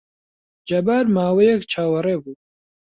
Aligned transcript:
جەبار 0.69 1.05
ماوەیەک 1.15 1.61
چاوەڕێ 1.71 2.15
بوو. 2.23 2.35